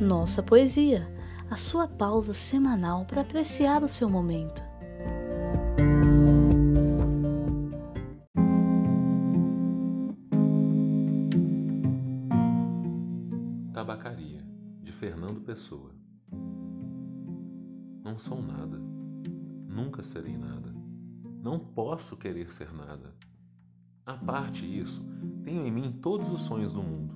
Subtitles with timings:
[0.00, 1.06] Nossa Poesia,
[1.50, 4.62] a sua pausa semanal para apreciar o seu momento.
[13.74, 14.42] Tabacaria,
[14.82, 15.94] de Fernando Pessoa.
[18.02, 18.78] Não sou nada,
[19.68, 20.74] nunca serei nada,
[21.42, 23.14] não posso querer ser nada.
[24.06, 25.04] A parte isso,
[25.44, 27.14] tenho em mim todos os sonhos do mundo.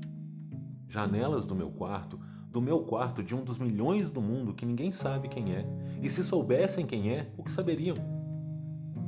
[0.86, 2.20] Janelas do meu quarto,
[2.54, 5.66] do meu quarto de um dos milhões do mundo que ninguém sabe quem é,
[6.00, 7.96] e se soubessem quem é, o que saberiam?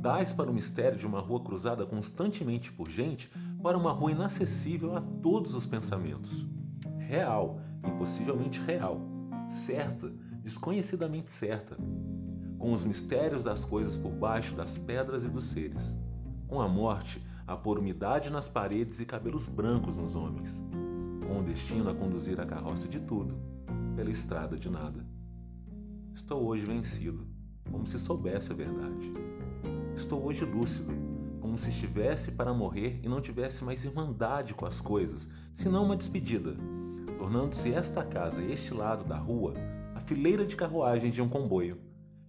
[0.01, 3.31] Dás para o mistério de uma rua cruzada constantemente por gente
[3.63, 6.45] para uma rua inacessível a todos os pensamentos.
[6.97, 8.99] Real, impossivelmente real,
[9.47, 11.77] certa, desconhecidamente certa,
[12.59, 15.97] com os mistérios das coisas por baixo das pedras e dos seres,
[16.49, 20.61] com a morte a pôr umidade nas paredes e cabelos brancos nos homens,
[21.27, 23.37] com o destino a conduzir a carroça de tudo,
[23.95, 25.05] pela estrada de nada.
[26.13, 27.27] Estou hoje vencido,
[27.69, 29.13] como se soubesse a verdade.
[29.93, 30.93] Estou hoje lúcido,
[31.41, 35.97] como se estivesse para morrer e não tivesse mais irmandade com as coisas, senão uma
[35.97, 36.55] despedida,
[37.17, 39.53] tornando-se esta casa, este lado da rua,
[39.93, 41.77] a fileira de carruagens de um comboio,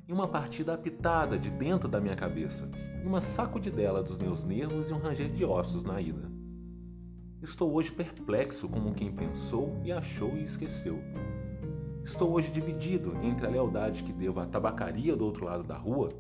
[0.07, 2.69] e uma partida apitada de dentro da minha cabeça,
[3.05, 6.38] uma sacudidela dos meus nervos e um ranger de ossos na ida.
[7.41, 10.99] Estou hoje perplexo como quem pensou e achou e esqueceu.
[12.05, 16.11] Estou hoje dividido entre a lealdade que devo à tabacaria do outro lado da rua,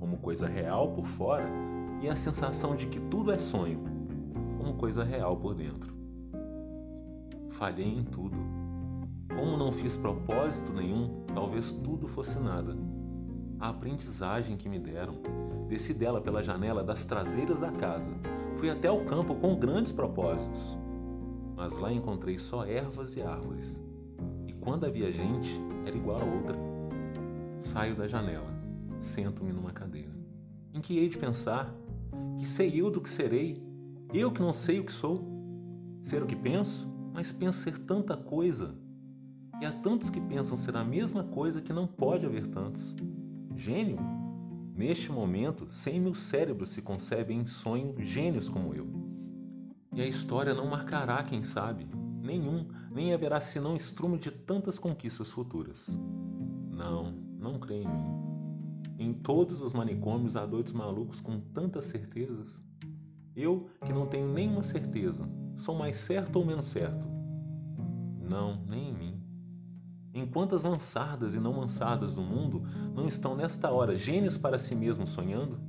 [0.00, 1.48] como coisa real por fora,
[2.02, 3.84] e a sensação de que tudo é sonho,
[4.58, 5.94] como coisa real por dentro.
[7.50, 8.36] Falhei em tudo.
[9.28, 12.76] Como não fiz propósito nenhum, talvez tudo fosse nada
[13.58, 15.14] a aprendizagem que me deram.
[15.68, 18.12] Desci dela pela janela das traseiras da casa.
[18.56, 20.78] Fui até o campo com grandes propósitos.
[21.54, 23.80] Mas lá encontrei só ervas e árvores.
[24.46, 26.56] E quando havia gente, era igual a outra.
[27.60, 28.48] Saio da janela,
[28.98, 30.14] sento-me numa cadeira.
[30.72, 31.74] Em que hei de pensar?
[32.38, 33.62] Que sei eu do que serei?
[34.12, 35.24] Eu que não sei o que sou?
[36.00, 36.88] Ser o que penso?
[37.12, 38.74] Mas penso ser tanta coisa.
[39.60, 42.94] E há tantos que pensam ser a mesma coisa que não pode haver tantos.
[43.54, 44.15] Gênio?
[44.76, 48.86] Neste momento, cem mil cérebros se concebem em sonho gênios como eu.
[49.94, 51.86] E a história não marcará, quem sabe,
[52.20, 55.98] nenhum, nem haverá senão estrumo de tantas conquistas futuras.
[56.70, 58.26] Não, não creio em mim.
[58.98, 62.62] Em todos os manicômios há doidos malucos com tantas certezas.
[63.34, 65.26] Eu, que não tenho nenhuma certeza,
[65.56, 67.06] sou mais certo ou menos certo?
[68.20, 69.15] Não, nem em mim.
[70.16, 72.62] Em quantas mansardas e não mansardas do mundo
[72.94, 75.60] não estão nesta hora gênios para si mesmos sonhando?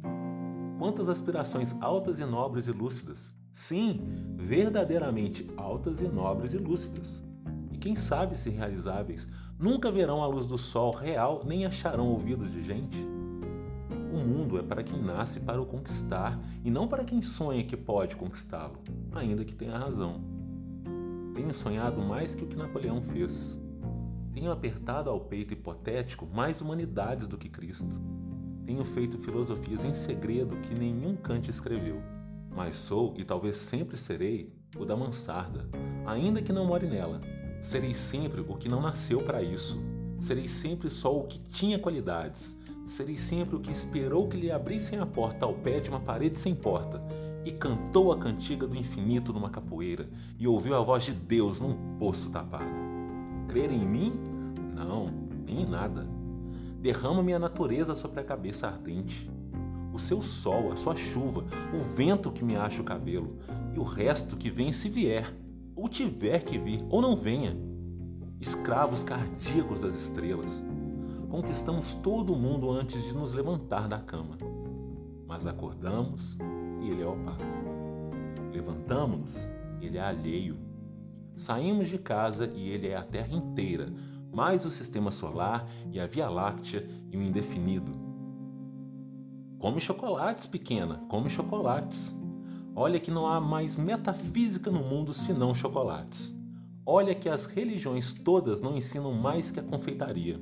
[0.79, 3.99] Quantas aspirações altas e nobres e lúcidas, sim,
[4.37, 7.21] verdadeiramente altas e nobres e lúcidas.
[7.73, 9.27] E quem sabe se realizáveis,
[9.59, 13.05] nunca verão a luz do sol real nem acharão ouvidos de gente?
[14.13, 17.75] O mundo é para quem nasce para o conquistar e não para quem sonha que
[17.75, 18.79] pode conquistá-lo,
[19.11, 20.21] ainda que tenha razão.
[21.35, 23.59] Tenho sonhado mais que o que Napoleão fez
[24.39, 27.99] tenho apertado ao peito hipotético mais humanidades do que Cristo.
[28.67, 31.99] Tenho feito filosofias em segredo que nenhum Kant escreveu.
[32.55, 35.67] Mas sou, e talvez sempre serei, o da mansarda,
[36.05, 37.19] ainda que não more nela.
[37.63, 39.81] Serei sempre o que não nasceu para isso.
[40.19, 42.59] Serei sempre só o que tinha qualidades.
[42.85, 46.37] Serei sempre o que esperou que lhe abrissem a porta ao pé de uma parede
[46.37, 47.01] sem porta
[47.43, 51.97] e cantou a cantiga do infinito numa capoeira e ouviu a voz de Deus num
[51.97, 52.86] poço tapado.
[53.57, 54.13] Crer em mim?
[54.75, 55.09] Não,
[55.43, 56.07] nem em nada.
[56.79, 59.27] Derrama minha natureza sobre a cabeça ardente.
[59.91, 63.39] O seu sol, a sua chuva, o vento que me acha o cabelo,
[63.73, 65.35] e o resto que vem se vier,
[65.75, 67.57] ou tiver que vir, ou não venha.
[68.39, 70.63] Escravos cardíacos das estrelas.
[71.27, 74.37] Conquistamos todo o mundo antes de nos levantar da cama.
[75.25, 76.37] Mas acordamos
[76.79, 77.41] e ele é opaco.
[78.53, 79.49] Levantamos-nos,
[79.81, 80.66] ele é alheio.
[81.37, 83.93] Saímos de casa e ele é a Terra inteira,
[84.33, 87.91] mais o sistema solar e a Via Láctea e o indefinido.
[89.59, 92.17] Come chocolates, pequena, come chocolates.
[92.75, 96.35] Olha que não há mais metafísica no mundo senão chocolates.
[96.83, 100.41] Olha que as religiões todas não ensinam mais que a confeitaria.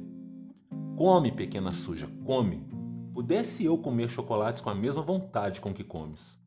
[0.96, 2.66] Come, pequena suja, come.
[3.14, 6.40] Pudesse eu comer chocolates com a mesma vontade com que comes.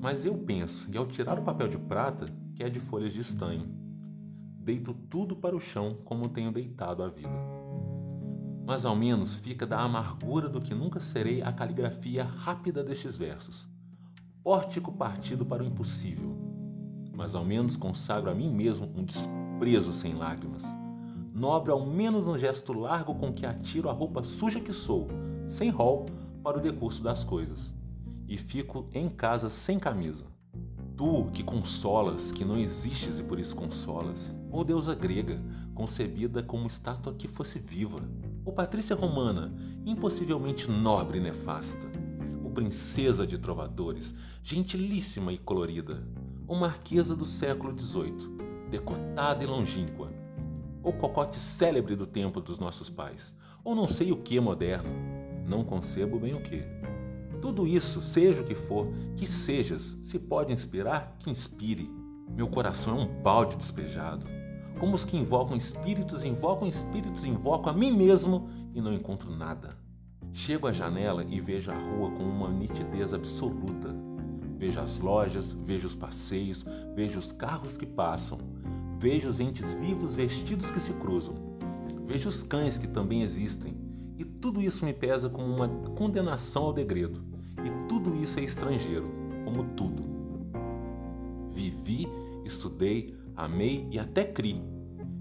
[0.00, 3.20] Mas eu penso, e ao tirar o papel de prata, que é de folhas de
[3.20, 3.68] estanho.
[4.58, 7.30] Deito tudo para o chão como tenho deitado a vida.
[8.66, 13.68] Mas ao menos fica da amargura do que nunca serei a caligrafia rápida destes versos.
[14.42, 16.36] Pórtico partido para o impossível.
[17.14, 20.64] Mas ao menos consagro a mim mesmo um desprezo sem lágrimas.
[21.32, 25.06] nobre ao menos um gesto largo com que atiro a roupa suja que sou,
[25.46, 26.06] sem rol,
[26.42, 27.72] para o decurso das coisas,
[28.26, 30.37] e fico em casa sem camisa.
[30.98, 35.40] Tu que consolas, que não existes e por isso consolas, ou deusa grega,
[35.72, 38.00] concebida como estátua que fosse viva,
[38.44, 39.54] ou Patrícia romana,
[39.86, 41.86] impossivelmente nobre e nefasta,
[42.42, 44.12] ou princesa de trovadores,
[44.42, 46.04] gentilíssima e colorida,
[46.48, 48.36] ou marquesa do século XVIII,
[48.68, 50.12] decotada e longínqua,
[50.82, 54.90] ou cocote célebre do tempo dos nossos pais, ou não sei o que moderno,
[55.46, 56.64] não concebo bem o que.
[57.40, 61.88] Tudo isso, seja o que for, que sejas, se pode inspirar, que inspire.
[62.28, 64.26] Meu coração é um balde despejado.
[64.78, 69.76] Como os que invocam espíritos, invocam espíritos, invoco a mim mesmo e não encontro nada.
[70.32, 73.94] Chego à janela e vejo a rua com uma nitidez absoluta.
[74.56, 76.64] Vejo as lojas, vejo os passeios,
[76.94, 78.38] vejo os carros que passam,
[78.98, 81.34] vejo os entes vivos vestidos que se cruzam,
[82.04, 83.76] vejo os cães que também existem,
[84.40, 87.22] tudo isso me pesa como uma condenação ao degredo.
[87.64, 89.08] E tudo isso é estrangeiro,
[89.44, 90.04] como tudo.
[91.50, 92.08] Vivi,
[92.44, 94.62] estudei, amei e até criei.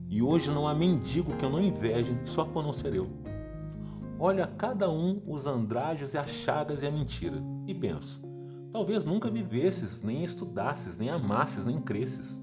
[0.10, 3.08] E hoje não há mendigo que eu não inveje só por não ser eu.
[4.20, 8.22] Olho a cada um os andrajos e as chagas e a mentira, e penso:
[8.72, 12.42] talvez nunca vivesses, nem estudasses, nem amasses, nem cresces,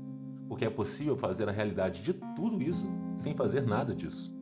[0.48, 2.84] porque é possível fazer a realidade de tudo isso
[3.16, 4.33] sem fazer nada disso.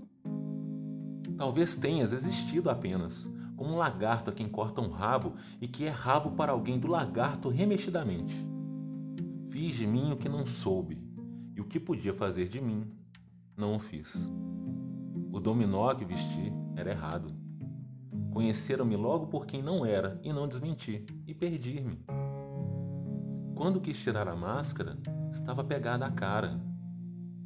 [1.43, 5.89] Talvez tenhas existido apenas, como um lagarto a quem corta um rabo e que é
[5.89, 8.47] rabo para alguém do lagarto remexidamente.
[9.51, 11.03] Fiz de mim o que não soube,
[11.53, 12.89] e o que podia fazer de mim,
[13.57, 14.31] não o fiz.
[15.33, 17.35] O dominó que vesti era errado.
[18.31, 22.05] Conheceram-me logo por quem não era e não desmenti, e perdi-me.
[23.57, 24.97] Quando quis tirar a máscara,
[25.33, 26.61] estava pegada à cara.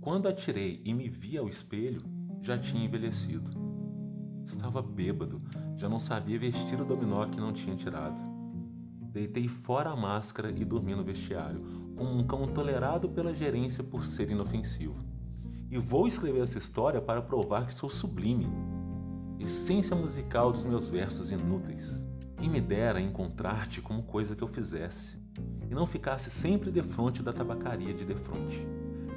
[0.03, 2.03] Quando a tirei e me vi ao espelho,
[2.43, 3.66] já tinha envelhecido.
[4.47, 5.43] Estava bêbado,
[5.77, 8.17] já não sabia vestir o dominó que não tinha tirado.
[9.13, 11.65] Deitei fora a máscara e dormi no vestiário,
[11.97, 15.05] como um cão tolerado pela gerência por ser inofensivo.
[15.69, 18.47] E vou escrever essa história para provar que sou sublime,
[19.41, 22.07] essência musical dos meus versos inúteis.
[22.37, 25.19] Quem me dera encontrar-te como coisa que eu fizesse,
[25.69, 28.65] e não ficasse sempre defronte da tabacaria de defronte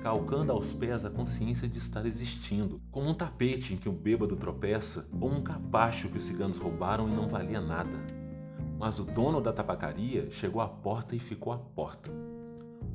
[0.01, 4.35] calcando aos pés a consciência de estar existindo, como um tapete em que o bêbado
[4.35, 7.97] tropeça ou um capacho que os ciganos roubaram e não valia nada.
[8.77, 12.09] Mas o dono da tabacaria chegou à porta e ficou à porta.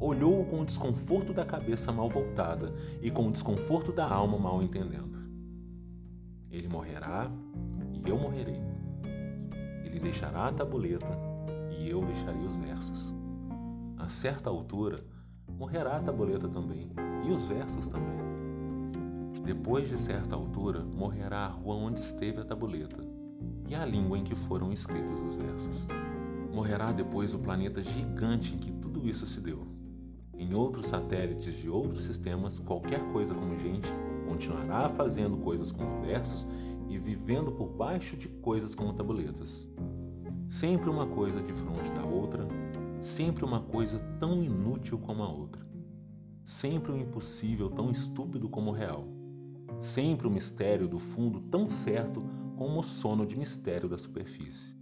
[0.01, 4.63] Olhou-o com o desconforto da cabeça mal voltada e com o desconforto da alma mal
[4.63, 5.19] entendendo.
[6.51, 7.31] Ele morrerá
[7.93, 8.61] e eu morrerei.
[9.85, 11.19] Ele deixará a tabuleta
[11.71, 13.15] e eu deixarei os versos.
[13.99, 15.05] A certa altura,
[15.59, 16.91] morrerá a tabuleta também,
[17.25, 18.25] e os versos também.
[19.45, 23.05] Depois de certa altura, morrerá a rua onde esteve a tabuleta,
[23.69, 25.87] e a língua em que foram escritos os versos.
[26.53, 29.67] Morrerá depois o planeta gigante em que tudo isso se deu.
[30.37, 33.89] Em outros satélites de outros sistemas, qualquer coisa como gente
[34.27, 36.47] continuará fazendo coisas como versos
[36.89, 39.67] e vivendo por baixo de coisas como tabuletas.
[40.49, 42.47] Sempre uma coisa de frente da outra,
[43.05, 45.65] sempre uma coisa tão inútil como a outra,
[46.43, 49.07] sempre um impossível tão estúpido como o real,
[49.79, 52.25] sempre o um mistério do fundo tão certo
[52.57, 54.75] como o sono de mistério da superfície.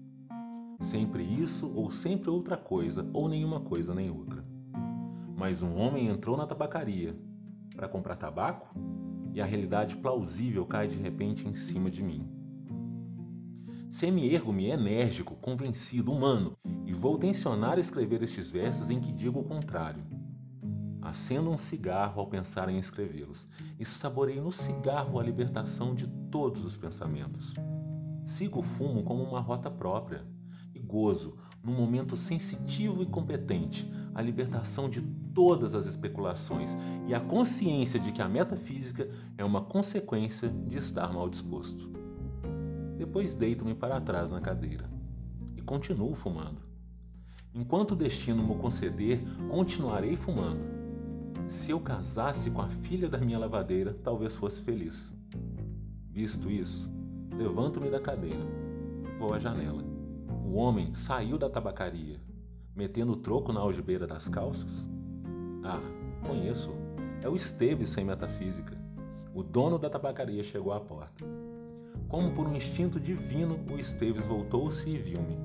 [0.79, 4.45] Sempre isso ou sempre outra coisa, ou nenhuma coisa nem outra.
[5.37, 7.19] Mas um homem entrou na tabacaria
[7.75, 8.73] para comprar tabaco
[9.35, 12.29] e a realidade plausível cai de repente em cima de mim.
[13.91, 16.57] Semi-ergo-me enérgico, convencido, humano,
[16.93, 20.05] e vou tensionar escrever estes versos em que digo o contrário.
[21.01, 23.49] Acendo um cigarro ao pensar em escrevê-los
[23.81, 27.55] e saboreio no cigarro a libertação de todos os pensamentos.
[28.27, 30.27] Sigo o fumo como uma rota própria
[30.75, 35.01] e gozo, num momento sensitivo e competente, a libertação de
[35.35, 36.77] todas as especulações
[37.09, 39.09] e a consciência de que a metafísica
[39.39, 41.91] é uma consequência de estar mal disposto.
[42.99, 44.91] Depois deito-me para trás na cadeira
[45.57, 46.72] e continuo fumando.
[47.55, 50.65] Enquanto o destino me conceder, continuarei fumando.
[51.47, 55.15] Se eu casasse com a filha da minha lavadeira, talvez fosse feliz.
[56.09, 56.91] Visto isso,
[57.37, 58.47] levanto-me da cadeira.
[59.19, 59.85] Vou à janela.
[60.45, 62.21] O homem saiu da tabacaria,
[62.75, 64.89] metendo o troco na algibeira das calças.
[65.63, 65.81] Ah,
[66.27, 66.71] conheço.
[67.23, 68.77] É o Esteves sem metafísica.
[69.35, 71.25] O dono da tabacaria chegou à porta.
[72.09, 75.39] Como por um instinto divino, o Esteves voltou-se e viu-me.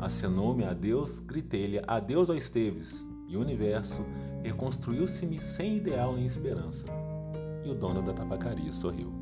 [0.00, 4.04] Acenou-me a Deus, gritei-lhe adeus ao Esteves, e o universo
[4.42, 6.86] reconstruiu-se-me sem ideal nem esperança.
[7.62, 9.12] E o dono da tabacaria sorriu.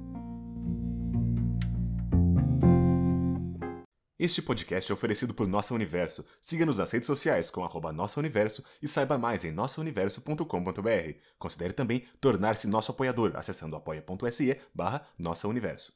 [4.16, 6.25] Este podcast é oferecido por Nossa Universo.
[6.40, 11.18] Siga-nos nas redes sociais com arroba Nossa Universo e saiba mais em nossauniverso.com.br.
[11.38, 15.92] Considere também tornar-se nosso apoiador acessando apoia.se barra Nossa Universo.